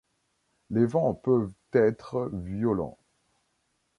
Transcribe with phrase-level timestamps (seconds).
[0.71, 2.97] Les vents peuvent être violents.